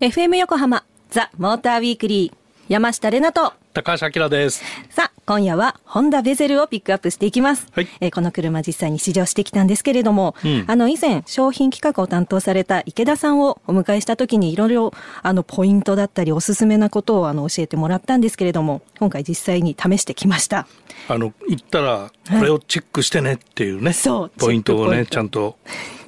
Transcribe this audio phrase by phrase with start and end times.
[0.00, 2.36] FM 横浜ザ・モーターウィークリー
[2.68, 3.52] 山下れなと。
[3.72, 4.64] 高橋明です。
[4.90, 7.88] さあ今夜はホンダベゼルをピックアップしていきます、はい。
[8.00, 10.64] えーこの車実際に試乗してきたんですけれども、うん。
[10.66, 14.92] あの以前商品企画を担当された池田さんをお迎えした時にいろいろ
[15.22, 20.66] あのポイントだったりおすすめなことをあの教えてもらったんですけれども今回実際に試してきました。
[21.06, 25.56] あの行ったらこれをチェックしてねっていうね、そうポイントをねちゃんと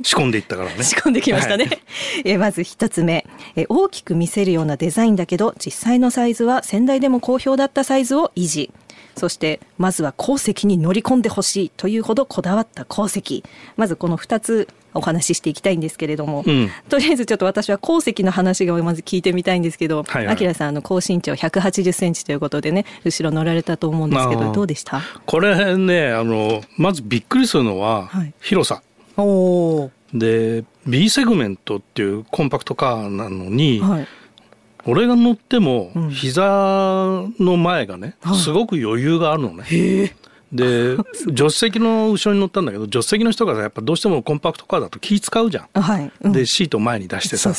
[0.03, 0.83] 仕込んでいったからね。
[0.83, 1.67] 仕込んできましたね。
[1.67, 1.83] はい。
[2.27, 8.73] えーまず一つ目、えー大きく見せるようなデザインだけど、実際のサイズは先代でも好評だったサイズを維持。
[9.17, 13.45] そして、まずは鉱石に乗り込んでほしいというほどこだわった鉱石。
[13.77, 16.71] まずこの二つお話ししていきたいんですけれども、うん。
[16.89, 20.55] とりあえずちょっと私は鉱石の話がまず聞いてみたいんですけど、はいはい。
[20.55, 25.01] さん、あの、高身長180センチということでね、後ろ乗られたと思うんですけど、どうでした？
[25.25, 28.35] これねあのまずびっくりするのははい。
[28.41, 28.83] 広さ、
[29.17, 34.07] おおで B セグメントっていうコンパクトカーなのに、はい。
[34.87, 36.11] 俺が乗ってもうん。
[36.11, 36.43] 膝
[37.39, 38.37] の前がね、はい。
[38.37, 40.15] すごく余裕があるのね。
[40.53, 45.81] で助手席の後ろに乗ったんだけど助手席の人がやっぱどうしてもコンパクトカーだと気使うじゃん。
[45.81, 46.13] はい。
[46.21, 47.53] うんでシートを前に出してさ。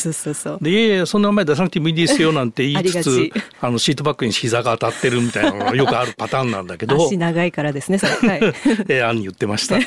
[0.62, 8.30] でいやいやそんな前出さなくてもいいですよなんて言いつ あつあのシートバッグに膝が当たってるみたいなのがよくあるパターンなんだけど 足長いからですね、それ。
[8.30, 8.40] はい。
[8.90, 9.78] えー、案に言ってました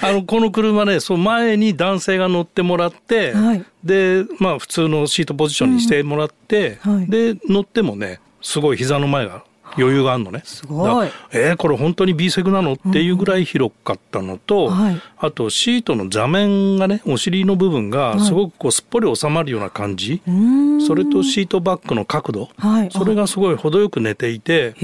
[0.00, 9.44] あのこの車ねそう前に男性が乗ってもらって、はいでまあ普通のシートポジションにしてもらって、うんはいで乗ってもねすごい膝の前が
[9.76, 10.42] 余裕があるのね。
[10.44, 11.08] すごい。
[11.32, 15.00] えーこれ本当に B セグなのっていうぐらい広かったのと、はい。
[15.18, 20.34] あとシートの座面がねお尻の部分がすごくこうすっぽり収まるような感じ、うー
[20.76, 20.80] ん。
[20.80, 22.90] それとシートバッグの角度、はい。
[22.92, 24.74] それがすごい程よく寝ていて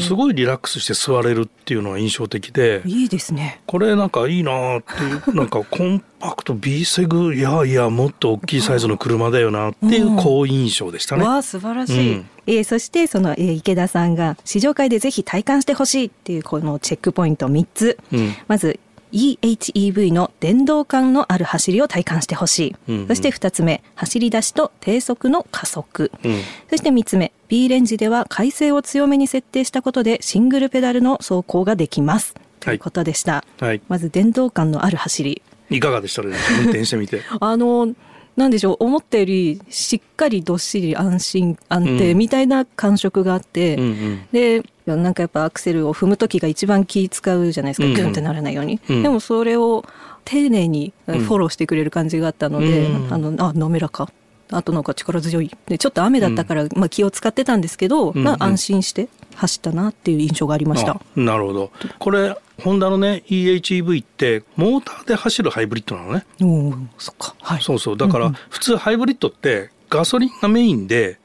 [0.00, 3.60] すごいリラックスして座れるっていうのが印象的でいいですね。
[3.66, 11.24] これなんかいいなーっていうなんかコンパクト B セグいやいやもっと大きいサイズの車だよなっていう好印象でしたね。
[11.24, 12.12] わあ素晴らしい。
[12.14, 12.30] うん。
[12.46, 17.98] えーそしてその、えー池田さんが試乗会でぜひ体感してほしいっていうこのチェックポイント3つ。
[18.12, 18.34] うん。
[18.48, 18.80] まず
[19.12, 23.08] EHEV の電動感のある走りを体感してほしい、うんうん。
[23.08, 26.40] そして2つ目走り出しと低速の加速、うん。
[26.68, 32.34] そして3つ目 B レンジでは回生を強めに設定したことでシングルペダルの走行ができます。
[32.60, 36.22] ということでした、はい、まず電動感のある走りいかがでした？
[36.22, 37.22] ね運転してみて。
[37.40, 37.94] あの
[38.36, 42.18] なんでしょう思ったよりしっかりどっしり安心安定うん。
[42.18, 44.26] みたいな感触があって、うんうん。
[44.30, 47.96] でなんかやっぱアクセルを踏む時が一番気使うじゃないですか、うんうん。
[47.96, 49.02] グンってならないように、うん。
[49.02, 49.84] でもそれを
[50.24, 51.16] 丁寧にフん。
[51.26, 53.12] ォローしてくれる感じがあったので、うん。
[53.12, 54.08] あのあ滑らか
[54.50, 55.50] あとなんか力強い。
[55.66, 60.92] でちょっと雨だったから、まあ、気を使ってたんですけど、うんまあ、安心して走ったなっていう印象がありました。
[60.92, 61.70] あなるほど。
[61.98, 66.26] これホンダのね EHEV ってモーターで走るハイブリッドなのね。
[66.40, 67.34] おーそっか。
[67.40, 67.62] はい。
[67.62, 67.96] そうそう。
[67.96, 68.32] だかうんうん。
[68.32, 71.18] ら普通ハイブリッドってガソリンがメインで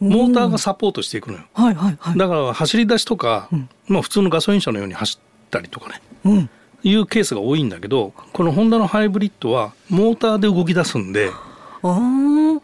[0.00, 1.44] モーターがサポートしていくのよ。
[1.54, 2.18] はいはいはい。
[2.18, 3.68] だから走り出しとか、うん。
[3.86, 6.02] まあ普通のガソリン車のように走ったりとかね。
[6.24, 6.50] うん。
[6.82, 11.32] いうケースが多いんだけどこのホンダのハイブリッドはモーターで動き出すんでだ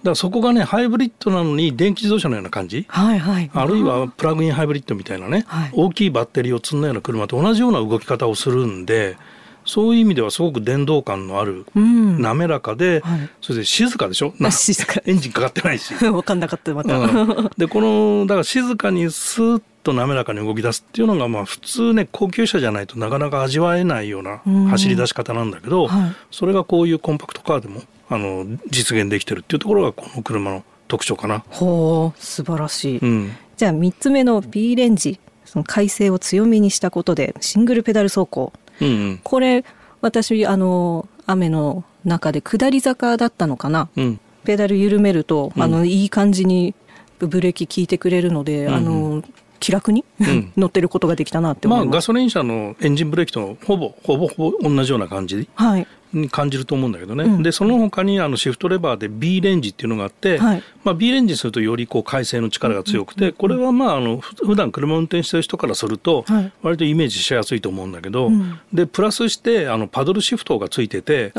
[0.07, 2.87] からそこがねハイブリッドなのに電気自動車のような感じ？
[2.89, 3.51] はいはい。
[3.53, 5.71] あるいはプラグインハイブリッドみたいなね、はい。
[5.73, 9.17] 大きいバッテリーを積んだような車と同じような動き方をするんで
[9.65, 12.23] そういう意味ではすごく電動感のあるうん。
[12.23, 13.31] 滑らかで、はい。
[13.43, 14.33] それで静かでしょ？
[14.51, 15.01] 静か。
[15.05, 15.93] エンジンかかってないし。
[15.99, 17.51] 分かんなかったまた、うん。
[17.59, 24.67] でこのだから静かにスーッと滑らかに動き出すっていうのがまあ普通ね高級車じゃないとなかなか味わえないようなうん。
[24.67, 26.13] 走り出し方なんだけど、はい。
[26.31, 31.45] それがこういうコンパクトカーでもあの実現できてるっていうところがこの車の特徴かな。
[31.51, 38.53] ほう素晴らしい、うん、じゃあ3つ目の B レンジその改正を強めにしたことでシングルペダル走行。
[38.81, 39.21] うんうん。
[39.23, 39.65] これ
[40.01, 43.89] 私あの雨の中で下り坂だったのかな。
[43.97, 44.21] うん。
[44.45, 45.63] ペダル緩めると、うん。
[45.63, 46.75] あのいい感じに
[47.19, 49.23] ブレーキ効いてくれるので、うんあの
[49.59, 50.53] 気楽に、ん。
[50.59, 51.95] 乗ってることができたなってま思います。
[51.95, 55.49] あガソリン車のエンジンブレーキとほぼほぼほぼ同じような感じ？
[55.55, 55.87] はい、に
[56.31, 57.43] 感じると思うんだけどね、うん。
[57.43, 60.63] でその他にあのシフトレバーで B レンジっていうのがあって、はい。
[60.85, 66.53] まあ、B レンジにするとよりこう回生の力が強くてこれはまああのふ普段車を運転してる人からするとはい。
[66.63, 68.59] 割とイメージしやすいと思うんだけど、うん。
[68.73, 71.33] でプラスしてあのパドルシフトがついてて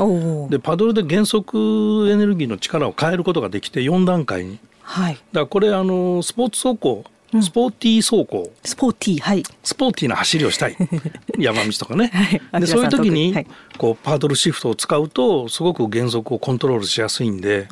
[0.49, 7.13] でパドルで減速エネルギーの力を変えることができて4段階にはいらこれあのスポーツ走行う。
[7.13, 9.43] んスポーティー走行、スポーティーはい。
[9.63, 10.75] スポーティーな走りをしたい。
[11.37, 12.07] 山道とかね、
[12.51, 12.61] はい。
[12.61, 13.47] でそういう時に、はい。
[13.77, 17.67] こうパドルシフトを使うとすごく減速をコントロールしやすいんで。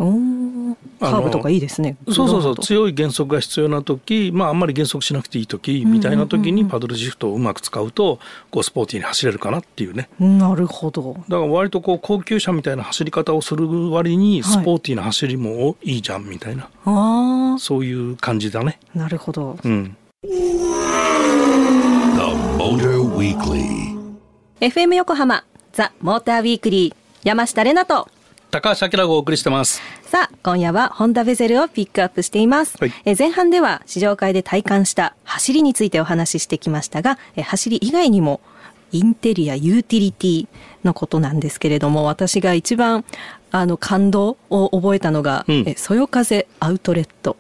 [0.99, 1.97] カーブとかいいですね。
[2.07, 2.57] そうそうそう。
[2.57, 8.19] 強い減速が必要な時、まああんまり減速しなくていい時みたいな時にパドルシフトをうまく使うと
[8.51, 10.09] こうスポーティーに走れるかなっていうね。
[10.19, 11.13] なるほど。
[11.27, 18.79] だから割とこう高級車みたいな走り方をする割にスポーティーな走りもいいじゃんみたいな、あそういう感じだね。
[18.95, 19.54] あ、なるほど。
[19.63, 19.97] うん。
[20.23, 20.29] The
[22.57, 23.95] Motor Weekly.
[24.59, 25.43] FM 横浜
[25.73, 28.07] ザ・モーターウィークリー山下れなと
[28.51, 29.81] 高橋明がお送りしてます。
[30.03, 38.39] さあ今夜はホンダベゼルをピックアップしています、はいえ前半では試乗会で体感した走りについてお話ししてきましたがえ走り以外にも
[38.91, 40.47] インテリアユーティリティ
[40.85, 43.03] のことなんですけれども私が一番
[43.51, 47.35] あの感動を覚えたのが、うんえそよ風アウトレット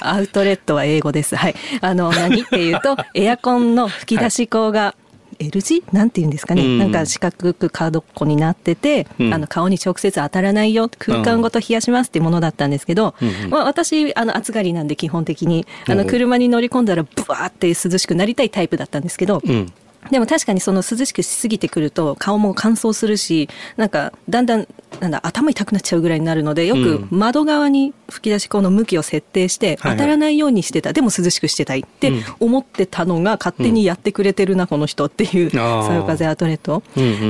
[0.00, 1.36] アウトレットは英語です。
[1.36, 1.54] はい。
[1.80, 4.94] あの、何っていうと、 エアコンの吹き出し口が、
[5.38, 6.78] L 字なんて言うんですかね、うん。
[6.78, 9.34] なんか四角くカードっこになってて、うん。
[9.34, 13.50] あの顔に直接当たらないよ空間ごと冷やしますっていうものだったんですけど、うんうん。
[13.50, 19.72] まあ、私あの暑がりなんで基本的にあの車に乗り込んだらブワーって涼しくなりたいタイプだったんですけど、うん。
[20.10, 24.66] でも確かにその涼しくしすぎてくると顔も乾燥するしなんかだんだん
[25.00, 32.22] なんだ頭痛くなっちゃうぐらいになるのでよく窓側に吹き出し口の向きを設定して当たらないようにしてた、でも涼しくしてたいってうん。
[32.40, 36.82] 思ってたのが勝手にやってくれてるな、この人っていうそよ風アウトレット。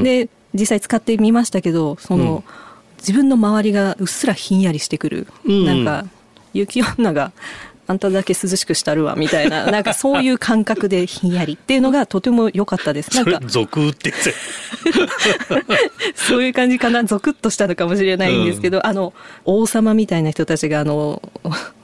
[0.03, 2.43] で実際使ってみましたけどその、
[2.99, 5.67] 自分の周りがうっすらひんやりしてくる、うん。
[5.67, 6.07] なんか
[6.53, 7.33] 雪女が
[7.93, 13.15] あんただけ涼しくしたるわみたいな なんかそういう感覚でひんやりっていうのがとても良かったです。
[13.15, 14.13] なんか俗って。
[16.15, 19.13] そういう感じかなゾクッとしたのかもしれないんですけど、あの
[19.45, 21.23] 王様みたいな人たちがあの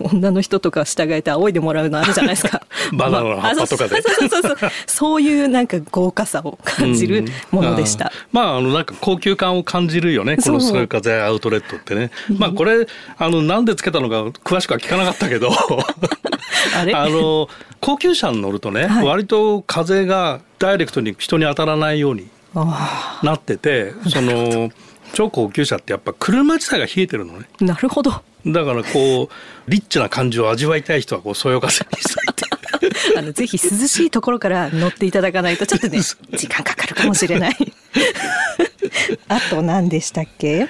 [0.00, 2.62] 女の人とか従えて仰いでもらうのあるじゃないですか。
[2.92, 3.94] バナナの葉っぱとかで。
[3.94, 4.70] まあそうそうそうそう。
[4.86, 8.06] そういうなんか豪華さを感じるものでした。
[8.06, 8.12] うん。
[8.32, 10.36] まああのなんか高級感を感じるよね。
[10.36, 12.10] このそうそよ風アウトレットってね。
[12.36, 12.86] まあこれ
[13.16, 15.50] あのなんでつけたのか詳しくは聞かなかったけど。
[16.76, 16.94] あれ？
[16.94, 17.48] あの
[17.80, 19.06] 高級車に乗るとね、はい。
[19.06, 24.70] 割と風がダイレクトに人に当たらないようにあなっててその
[25.14, 27.46] 超高級車ってやっぱ車自体が冷えてるのね。
[27.60, 28.10] ーなるほど。
[28.46, 37.56] だからこうリッチな感じを味わいたい人はこうそよ風にされてあのぜひ涼しいところから乗っていただかないとちょっとね時間かかるかもしれない。
[39.28, 40.68] あと何でしたっけ？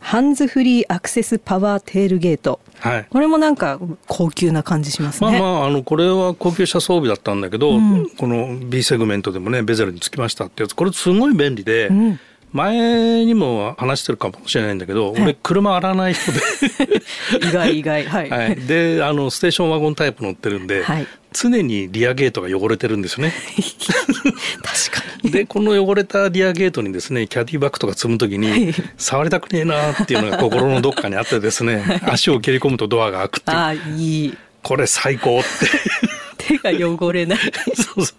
[0.00, 2.60] ハンズフリーアクセスパワーテールゲート。
[2.80, 3.06] はい。
[3.08, 5.32] これもなんか高級な感じしますね。
[5.32, 8.10] まあまああのこれは高級車装備だったんだけど、うん。
[8.10, 10.74] この B セグメントでもねベゼルにつきましたってやつ。
[10.74, 12.20] これすごい便利で、うん
[12.52, 15.22] 前にも話してるかもしれないんだけど、はい。
[15.22, 16.38] 俺車洗わない人で、
[17.48, 18.04] 意外意外。
[18.06, 18.30] はい。
[18.30, 21.06] はい、であのステーションワゴンタイプ乗ってるんで、はい。
[21.32, 23.34] 常にリアゲートが汚れてるんですよね。
[24.62, 25.30] 確かに。
[25.30, 28.74] でこの汚れたリアゲートにですねキャディバッグとか積む時に、はい。
[28.96, 33.56] 触りたくねえなっていうのが心のどっかにあってですね足を蹴り込むとドアが開くっていう。
[33.56, 33.78] ああい
[34.26, 34.38] い。
[34.62, 35.48] これ最高って
[36.48, 37.38] 手が汚れない。
[37.76, 38.16] そうそう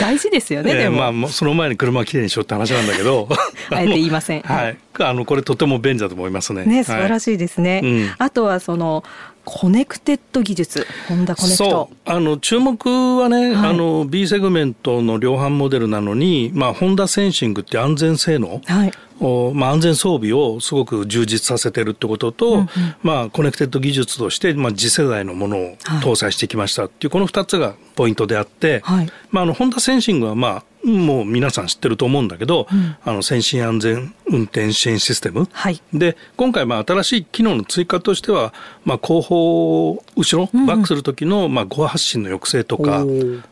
[0.00, 0.96] 大事ですよね、でも。
[0.96, 3.28] えーまあその前に車をきれいにしようって話なんだけど
[3.70, 4.42] あえて言いません。
[4.42, 7.80] はいあのこれとても便利だと思いますねね、素晴らいしいですね。
[7.82, 9.04] うんあとはその
[9.44, 11.64] コネクテッド技術、ホンダコネクト。
[11.64, 11.90] そ。
[11.92, 11.96] う。
[12.04, 13.70] あの注目はね、はい。
[13.70, 18.92] あの B セグメントの量販モデルなのに、まあ、ホンダセンシングって安全性能、はい。
[19.20, 22.68] おまあ、安全装備をすごく充実させてるってことと、うんうん。
[23.02, 25.76] まあ、コネクテッド技術として、まあ、次世代のものをはい。
[26.00, 29.08] 搭載してきましたっていうこの2つがポイントであって、はい。
[29.30, 32.96] まあ、あのホンダセンシングは、まあ、もう皆さん知ってると思うんだけど、うん。
[33.04, 35.80] あの先進安全運転支援システム、はい。
[35.92, 38.52] で今回まあ新しい機能の追加としては、
[38.84, 40.66] まあ、後方後ろ、うんうん。
[40.66, 43.04] バックする時のまあゴア発進の抑制とか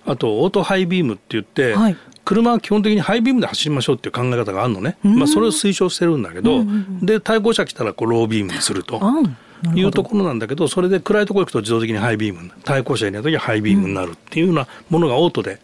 [0.07, 1.97] あとオートハイビームって言って、はい。
[2.25, 5.17] 車は基本的にハイビームで走りましょうっていう考え方があるのね、うん。
[5.17, 6.73] まあ、それを推奨してるんだけど、うんうんう
[7.03, 7.07] ん。
[7.07, 9.01] で対向車来たらこうロービームにすると。
[9.75, 15.61] いうところなんだけどそれで暗いところ行くと自動的にハイビームに対向車にいない時はハイビームになるっていうようなものがオートではい。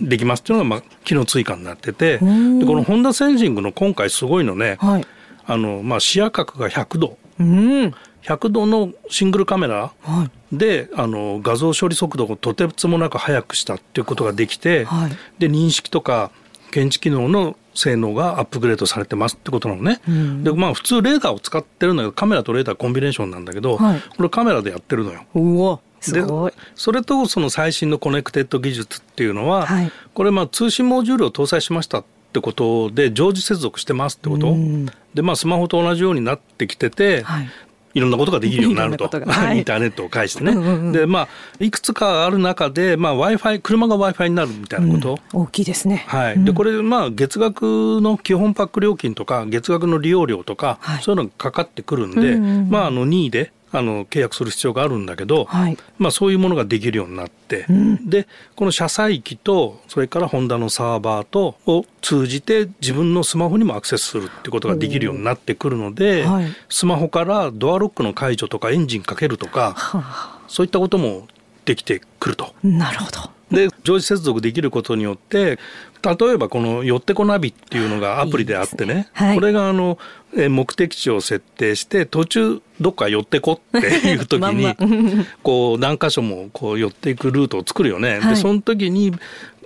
[0.00, 5.06] できますっていうのがまあ機能追加になっててでうんこのホンダセンシングの今回すごいのね、はい。
[5.44, 7.94] あのまあ視野角が100度うん。
[8.22, 10.56] 100度のシングルカメラはい。
[10.56, 16.30] であの画像処理速度をとてつもなく速くしたっていうことができて、はいで認識とか
[16.70, 20.00] 検知機能の性能がアップグレードされてますってことなのね。
[20.08, 25.80] うんでまあ普通レーダーを使ってるんだけどカメラとレーダーコンビネーションなんだけど、はいこれカメラでやってるのよ。
[26.02, 26.50] すごい。
[26.50, 26.56] で。
[26.74, 29.92] それとその最新のコネクテッド技術っていうのは、はい。
[30.14, 34.86] これまあ通信モジュールを搭載しましたってことで常時接続してますってこと、うん。
[35.14, 37.48] でまあスマホと同じようになってきてて、はい。
[37.94, 39.08] いろんなことができるようになると。
[39.08, 39.58] はい。
[39.58, 40.92] インターネットを介してね、うんうんうん。
[40.92, 41.28] でまあ
[41.60, 46.04] いくつかある中で、まあ、w i f i 車が w i f i になるみたいなこと、大きいですね。
[46.08, 46.44] はい、うん。
[46.44, 51.02] でこれまあ月額の基本パック料金とか月額の利用料とか、はい。
[51.02, 52.70] そういうのがかかってくるんで、うんうんうん。
[52.70, 55.78] まああの任意であの契約する必要があるんだけど、はい。
[55.98, 71.28] まあ、そういうものができるようになって、んでこの車載機とそれからホンダのサーバーとを通じて自分のスマホにもアクセスするってことができるようになってくるので、はいスマホからドアロックの解除とかエンジンかけるとかはあ、そういったことも
[71.64, 72.54] できてくると。
[72.62, 73.30] なるほど。
[73.52, 75.58] で常時接続できることによって
[76.02, 79.34] 例えばこの「よってこナビ」っていうのがアプリであってねねはい。
[79.34, 79.98] これがあの
[80.36, 84.74] え目的地を設定して途中どっか寄ってこっていう時に
[85.42, 88.18] こう何箇所もこう寄っていくルートを作るよね。
[88.20, 88.34] はい。
[88.34, 89.12] でその時に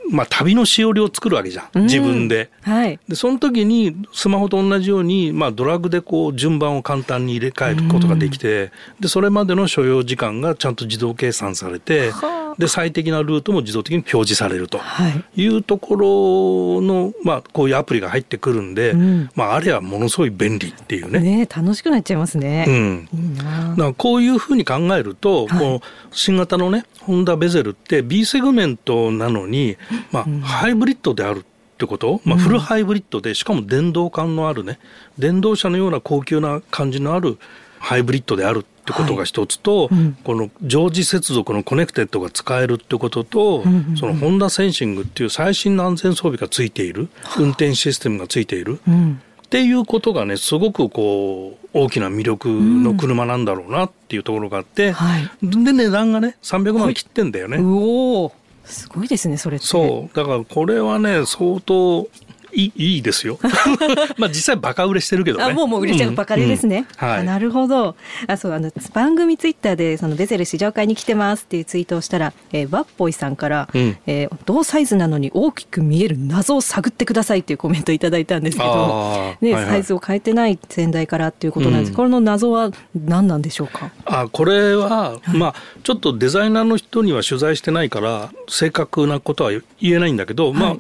[0.09, 1.83] まあ旅のしおりを作るわけじゃん。
[1.83, 2.51] 自分で。
[2.63, 2.99] はい。
[3.09, 14.79] でその時にスマホと同じように、まあ、ドラッグでこう順番を簡単に入れ替えることができて、でそれまでの所要時間がちゃんと自動計算されてはあで最適なルートも自動的に表示されると。
[14.79, 15.43] はい。
[15.43, 21.21] いうところの、まあ、こういうアプリが入ってくるんで、うんまあ、あれはものすごい便利っていうね。
[21.21, 22.65] ね楽しくなっちゃいますね。
[22.67, 29.77] うん、いいなこういうふうに考えると、はいこの新型のねホンダヴェゼルって B セグメントなのに、
[30.13, 34.79] まあハイブリッドであるってこと、まあ、フルハイブリッドでしかも電動感のあるね
[35.19, 37.39] 電動車のような高級な感じのある
[37.87, 48.81] ハイブリッドであるってことが一つと、うんこの常時接続のコネクテッドが使えるってことと、んうんうんそのホンダセンシングっていう最新の安全装備がついている運転システムがついている。
[48.89, 49.23] うん。
[49.45, 55.31] っていうことがねすごくこう大きな魅力の車なんだろうなっていうところがあって、はい。
[55.43, 57.59] で値段がね300万切ってんだよね。
[57.59, 58.33] うおー
[58.65, 59.67] すごいですね、それって。
[59.67, 62.09] そうだからこれはね相当
[62.57, 63.39] いいいいですよ。
[64.17, 65.45] まあ実際バカ売れしてるけどね。
[65.45, 66.87] あもうもう売れちゃうばかりですね。
[67.01, 67.21] うんはい。
[67.21, 67.97] あなるほど。
[68.27, 81.89] あそうあの番組ツイッターでそのベゼル試乗会に来てますっていうツイートをしたら、えー、ワッポイさんから、うんえー同サイズなのに大きく見える謎を探ってくださいっていうコメントいただいたんですけど、ねはいはいサイズを変えてない先代からっていうことなんです。
[81.91, 83.91] うんこれの謎は何なんでしょうか？
[84.05, 90.79] あこれは、まあちょっとデザイナーの人には取材してないから正確なことは言えないんだけど、まあはい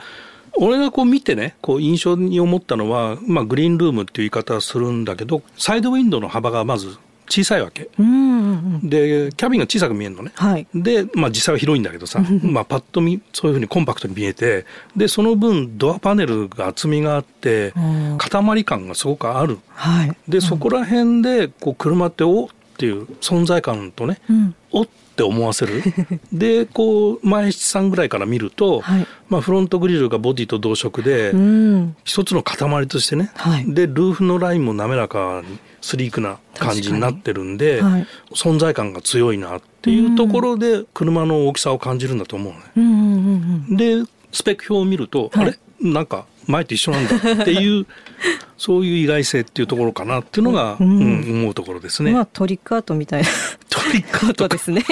[0.59, 6.99] 俺がこう見てねこう印象に思ったのは、まあ、グリーンルームっていう言い方をするんだけどサイドウィンドウの幅がまず
[7.29, 8.89] 小さいわけうんうんうん。
[8.89, 10.33] でキャビンが小さく見えるのね。
[10.35, 10.67] はい。
[10.75, 14.65] で、まあ、実際は広いんだけどさ、 まあ、パッと見そういうふうにコンパクトに見えて
[14.97, 20.17] でその分ドアパネルが厚みがあってうん塊感がすごくあるはい。
[20.29, 24.55] でそこら辺でこう車っておっていう存在感とねうん。
[24.71, 25.83] おって思わせる？
[26.31, 31.97] でこう前七さんぐらいから見ると、はいまあ、フロントグリルがボディと同色で、うん。
[32.05, 42.65] 一つの塊としてね、はいでルーフのラインも滑らかにスリークな感じになってるんで、はい存在感が強いなっていうところで車の大きさを感じるんだと思うのね。
[42.77, 43.77] うんうんうんうん。
[43.77, 44.03] で
[44.33, 45.59] スペック表を見ると、はいあれ？
[45.81, 47.87] なんか前と一緒なんだっていう
[48.57, 52.13] そういう意外性っていうところかなっていうのが、うんうん思うところですね。
[52.13, 53.29] まあトリックアートみたいな。
[53.69, 54.83] トリックアートですね。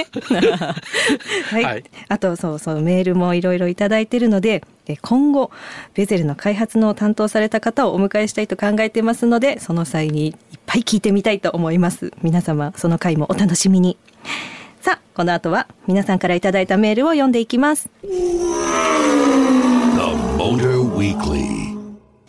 [1.51, 5.51] はい、はいあとそうそうメールもいろいろいただいているのでえ今後
[5.95, 10.35] ベゼルの開発の担当された方をお迎えしたいと考えてますのでその際にいっ
[10.67, 13.97] ぱい聞いてみたいと思います皆様その回もお楽しみに
[14.83, 17.89] さあこの後は皆さんからいただいたメールを読んでいきます.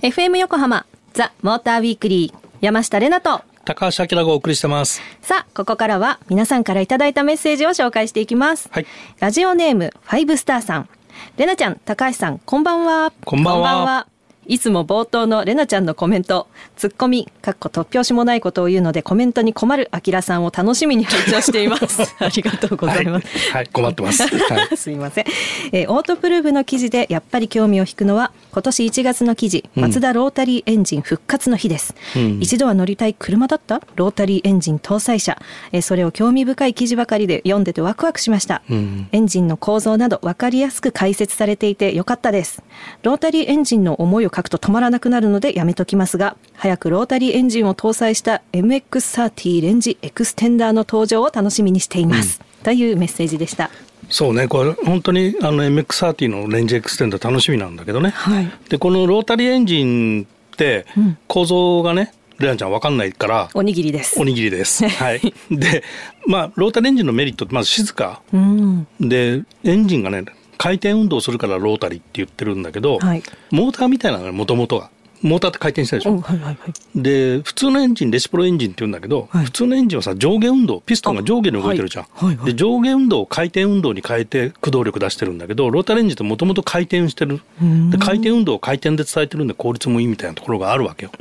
[0.02, 5.02] FM 横浜ザ・モーターウィークリー山下れなと高橋明がお送りしてます。
[5.22, 8.68] さあ、ここからは皆さんからいただいたメッセージを紹介していきます。
[8.72, 8.86] はい
[9.20, 10.90] ラジオネーム、ファイブスターさん。
[11.38, 13.14] レナちゃん、高橋さん、こんばんは。
[13.24, 14.08] こんばんは
[14.48, 22.02] いつも冒頭のレナちゃんのコメント、ツッコミ、かっこ突拍子もないことを言うのでコメントに困るアキラさんを楽しみに拝聴しています。
[22.24, 23.28] ありがとうございます。
[23.28, 24.24] はい、はい、困ってます。
[24.24, 24.78] はい。
[24.78, 25.26] すいません、
[25.72, 29.82] えーオートプルーブの記事でやっぱり興味を引くのは今年1月の記事うん。
[29.84, 32.40] マツダロータリーエンジン復活の日です、うん。
[32.42, 33.82] 一度は乗りたい車だった？
[33.96, 35.38] ロータリーエンジン搭載車、
[35.72, 39.08] えーそれを興味深い記事ばかりで読んでてワクワクしました、うん。
[39.12, 42.62] エンジンの構造など分かりやすく解説されていてよかったです。
[43.04, 53.70] ロータリーエンジンの思いを書くと止まらなくなるのでやめときますが早くロータリーエンジンを搭載した MX30 レンジエクステンダーの登場を楽しみにしています、というメッセージでした
[54.10, 58.10] そうね、これ本当にあの MX30 のレンジエクステンダー楽しみなんだけどね。
[58.12, 64.88] はいで、このロータリーエンジンってうん構造がね、レナちゃんわかんないから、おにぎりですおにぎりです。
[64.90, 65.34] はい。
[65.50, 65.84] で、
[66.28, 68.22] まあ、ロータリーエンジンのメリットってまず静か。
[68.34, 70.26] うんで、エンジンがね、
[70.58, 73.24] 回転運動するからロータリーって言ってるんだけど、はい。
[73.52, 74.90] モーターみたいなのね、もともとが。
[75.22, 77.02] モーターって回転してるでしょ、おはいはいはい。
[77.02, 79.46] で普通のエンジンレシプロエンジンって言うんだけど、はい。
[79.46, 82.46] 普通のエンジンはさ上下運動ピストンが上下に動いてるじゃん、あはいはいはい。
[82.48, 87.42] で上下運動を回転運動に変えて駆動力出してるんだけどロータリーエンジンってもともと回転してる。
[87.64, 87.90] ん。
[87.90, 91.12] で回転運動を回転で伝えてるんで効率もいいみたいなところがあるわけよ、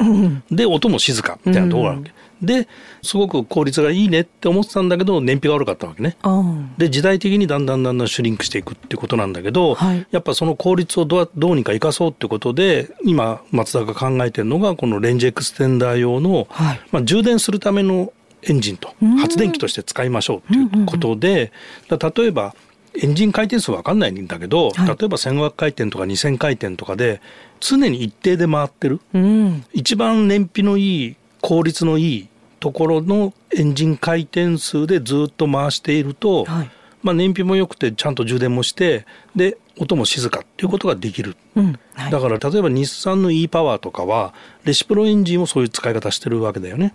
[0.51, 2.13] で音も静かみたいなところがあるわけ、
[2.45, 2.69] で
[3.03, 6.17] すごく効率がいいねって思ってたんだけど燃費が悪かったわけね。
[6.23, 6.43] あ
[6.79, 10.07] で時代的にだんだんだんだんシュリンクしていくってことなんだけど、はい。
[10.11, 16.81] やっぱその効率をどうどうにか生かそうってことで今松田が考えてるのがこのレンジエクステンダー用の、はい。
[16.91, 19.17] まあ、充電するためのエンジンとん。
[19.17, 21.53] 発電機として使いましょうっていうことで、
[21.89, 22.55] だ例えば
[22.97, 24.87] エンジン回転数わかんないんだけど、はい。
[24.87, 27.21] 例えば1500回転とか2000回転とかで
[27.61, 29.01] 常に一定で回ってる。
[29.13, 29.65] うん。
[29.73, 32.29] 一番燃費のいい効率のいい
[32.65, 36.71] ところのエンジン回転数でずっと回していると、はい
[37.03, 39.05] まあ、燃費も良くてちゃんと充電もして
[39.37, 41.79] で音も静かっていうことができる、うん。
[41.93, 42.11] はい。
[42.11, 44.33] だから例えば日産の e パワーとかは
[44.65, 46.95] レシプロエンジンをそういう使い方してるわけだよね。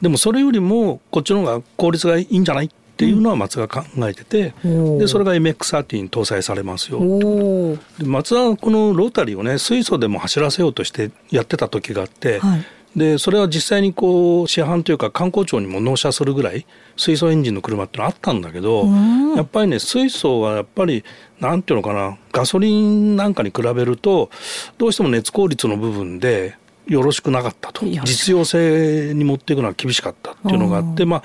[0.00, 7.00] でもそれよりもこっちの方が効率がいいんじゃないっていうのは松が考えてて、おーでそれが MX30 に搭載されますよ。
[7.98, 12.64] で松田はこのロータリーをね水素でも走らせようとしてやってた時があって、はい
[12.96, 16.64] でそれは実際にこう市販というか観光庁にも納車するぐらい
[16.96, 19.34] 水素エンジンの車ってのあったんだけどうん。
[19.34, 21.04] やっぱりね水素はやっぱり
[21.40, 24.30] なんていうのかなガソリンなんかに比べると
[24.78, 27.84] どうしても熱効率の部分でよろしくなかったと。
[27.86, 31.22] 実用性に持っていくのは厳しかったっていうのがあってまあ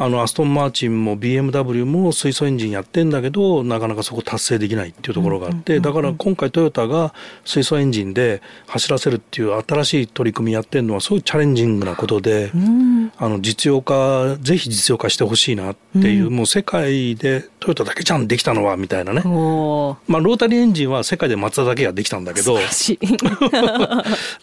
[0.00, 7.12] あのアストン・マーチンも BMW も水素エンジンやってんだけどなかなかそこ達成できないっていうところがあってだから今回トヨタが
[7.44, 12.98] 水素エンジンで走らせるっていう新しい取り組みやってるのはすごいチャレンジングなことでうん。
[13.16, 19.22] あの実用化ぜひ実用化してほしいなっていう、もう世界でトヨタだけじゃんできたのはみたいなね。
[19.24, 19.30] まあ、
[20.20, 22.58] ロータリーエンジンは世界でマツダだけができたんだけど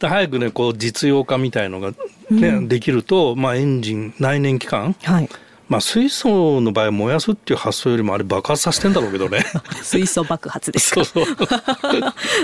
[0.01, 1.93] 早くねこう実用化みたいのが、
[2.31, 5.29] ねできると、まあ、エンジン内燃機関はい。
[5.67, 9.39] まあ水素の場合は燃やすっていう発想よりもあれ爆発させてんだろうけどね
[9.83, 11.03] 水素爆発ですか。
[11.05, 11.31] そうそ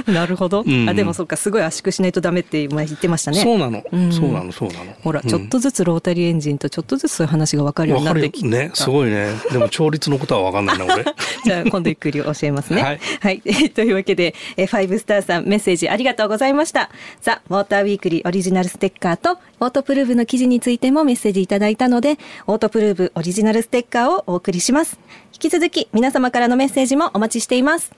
[0.08, 0.64] う なるほど。
[0.66, 3.42] うんあでもそっかすごい圧縮しないとダメって前言ってましたね。
[3.42, 8.48] そうなの、うんそうなのそうなのほら、うんちょっとずつロータリーエンジンとちょっとずつそういう話が分かるようになってきた。
[8.48, 11.06] ねすごいねでも調律のことは分かんないな俺
[11.46, 12.82] じゃあ今度ゆっくり教えますね。
[12.82, 13.42] はいはい。
[13.74, 16.90] というわけで、えーファイブスターさんメッセージありがとうございました。
[17.20, 25.00] さあ、ウォーターウィークリーオリジナルステッカーと、オートプルーブの記事についてもメッセージいただいたので、オートプルーブオリジナルステッカーをお送りします。
[25.34, 27.92] 引き続き皆様からのメッセージもお待ちしています。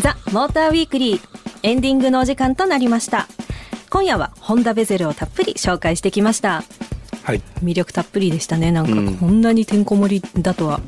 [0.00, 1.20] ザ・モーターウィークリー
[1.64, 3.26] エンディングのお時間となりました。
[3.90, 6.62] 今夜はホンダベゼルをたっぷり紹介してきました。
[7.24, 10.80] はい魅力たっぷりでしたねなんかうんこんなにてんこ盛りだとは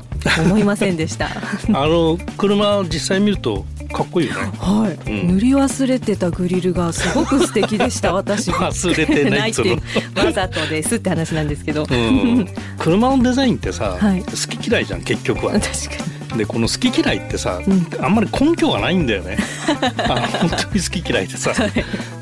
[0.43, 1.27] 思いませんでした
[1.71, 4.51] あの車実際見るとかっこいいよね。
[4.57, 5.27] はい、うん。
[5.35, 9.77] 塗り忘れてたグリルがすごく素敵でした 私忘れてない って
[10.15, 12.47] わざとですって話なんですけど、うん、
[12.79, 14.23] 車のデザインってさ、はい。
[14.23, 15.53] 好き嫌いじゃん結局は。
[15.53, 18.03] 確かでこの好き嫌いってさ、うん。
[18.03, 19.37] あんまり根拠がないんだよね。
[20.09, 21.53] あの本当に好き嫌いってさ、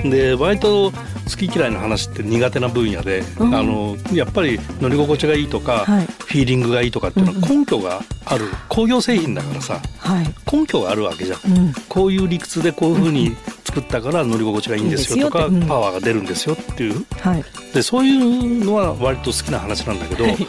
[0.04, 0.98] で割と好
[1.38, 3.56] き嫌いの話って苦手な分野で、うん。
[3.56, 6.06] あのやっぱり乗り心地がいいとか、はい。
[6.06, 8.46] フィーリングがいいとかっていうのは根拠がある。
[8.68, 11.40] 工業製品だからさにはい、根拠があるわけじゃん。
[11.58, 17.06] うん、こういう理屈でこういうふうに作ったから乗り心地がいいんですよとかパワーが出るんですよっていう。
[17.20, 17.44] はい。
[17.74, 20.48] でそういうのは割と好きな話なんだけど、はい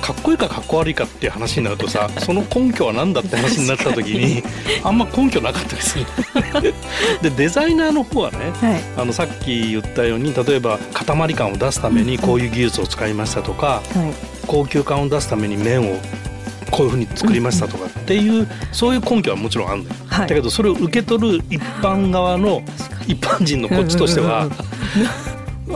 [0.00, 4.42] かっこいいかかっこ悪いかっていう話になるとさ その根拠は何だって話になった時に
[4.82, 6.06] あんま根拠なかったりする。
[7.22, 8.80] でデザイナーの方はねはい。
[8.96, 13.82] あのさっき言ったように例えば塊感を出すためにこういう技術を使いましたとかはい。
[14.46, 15.98] 高級感を出すために面を
[16.70, 20.28] こういうふうに作りましたとかっていうそういう根拠はもちろんあるんだよ、はい。
[20.28, 22.62] だけどそれを受け取る一般側の
[23.06, 24.48] 一般人のこっちとしては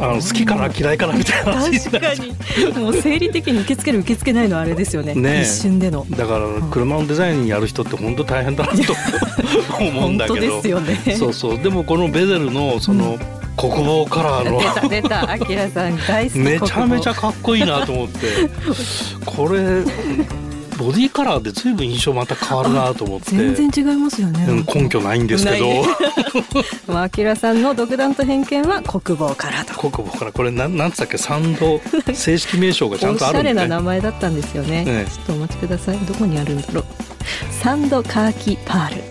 [0.00, 1.52] あの好きかな嫌いかなみたいな。
[1.54, 2.72] 話確かに。
[2.78, 5.14] もう生理的に受け付ける受け付けないのはあれですよね。
[5.14, 5.42] ねえ。
[5.42, 6.06] 一瞬での。
[6.10, 8.94] だから車のデザインやる人って本当大変だなと
[9.78, 10.40] 思うんだけど。
[10.40, 10.98] ですよね。
[11.18, 11.58] そうそう。
[11.58, 13.18] でもこのベゼルのその
[13.56, 14.58] 国防カラーの。
[14.60, 15.30] 出た出た。
[15.32, 18.26] アキラさん大好きめちゃめちゃ国かっこいいなと思って。
[19.26, 19.82] これ
[20.82, 23.26] ボディカラーで随分印象また変わるなと思って。
[23.30, 25.66] 防全然違いますよね、うん根拠ないんですけど。
[25.66, 25.82] ない。
[26.86, 29.74] まあアキラさんの独断と偏見は国防からと。
[29.74, 30.32] 国防から。
[30.32, 31.18] これなんなんつったっけ？
[31.18, 31.80] サンド
[32.14, 35.10] 正式名称がちゃんとあおしゃれるんでねな名前だったんですよね、ええ。
[35.10, 35.98] ちょっとお待ちください。
[35.98, 36.84] どこにあるんだろう。
[37.50, 39.02] サンドカーキパール。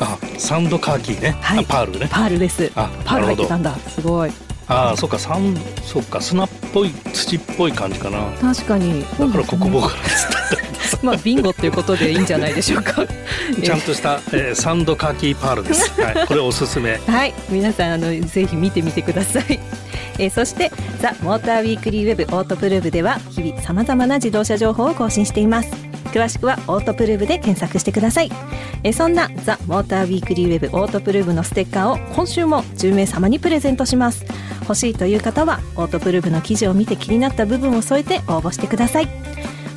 [0.00, 1.58] あサンドカーキーね、はい。
[1.58, 2.08] あパールね。
[2.10, 2.70] パールです。
[2.74, 3.74] あパール入ってたなんだ。
[3.76, 4.30] すごい。
[4.68, 5.18] ああそっか。
[5.18, 6.20] サンそっか。
[6.20, 8.30] 砂っぽい土っぽい感じかな。
[8.40, 9.02] 確かに。
[9.18, 10.67] だから国防からっつった
[11.02, 13.06] まあビンゴっていうことでいいんじゃないでしょうか。
[13.62, 17.00] ちゃんとした、えー、サンドカーキーパールです、 はい、これおすすめ。
[17.06, 17.34] はい。
[17.48, 19.60] 皆さんあのぜひ見てみてください。
[20.18, 25.70] えーそしてザ・モーターウィークリーウェブオートプルーブでは日々さまざまな自動車情報を更新しています。
[26.12, 28.30] 詳しくはオートプルーブで検索してください。
[28.82, 34.24] えーそんなザ・モーターウィークリーウェブオートプルーブのステッカーを今週も10名様にプレゼントします。
[34.62, 39.08] 欲しいという方はオートプルーブの記事を見て気になった部分を添えて応募してください。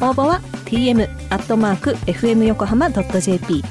[0.02, 3.62] 応募は tm アットマーク fm 横浜 .jp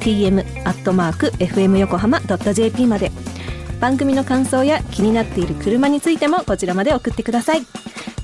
[0.00, 3.12] tm アットマーク fm 横浜 .jp まで。
[3.78, 7.64] 番組の感想や気になっている車についてもこちらまで送ってください。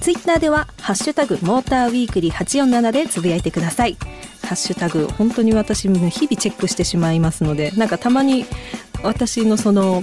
[0.01, 3.97] ツイッターではハッシュタグモーターウィークリー847でつぶやいてください。
[4.43, 8.47] ハッシュタグ本当に私日々チェックしてしまいますのでなんかたまに
[9.05, 10.03] 私のその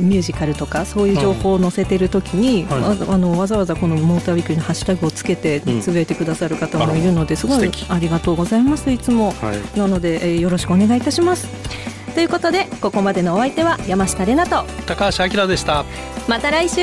[0.00, 2.80] ミュージカルとかそういう情報を載せてる時に、はい。
[2.80, 5.80] わあのわざわざこのモーターウィークリーのハッシュタグをつけてうん。
[5.80, 8.90] つぶやいてくださる方もいるので、すごいありがとうございます。
[8.90, 9.78] いつも、はい。
[9.78, 11.48] なので、えーよろしくお願いいたします。
[12.14, 15.84] ということでここまでのお相手は山下れなと高橋明でした。
[16.28, 16.82] また来週